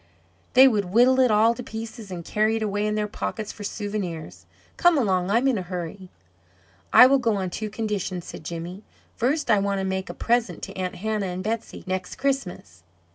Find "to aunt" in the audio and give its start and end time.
10.63-10.95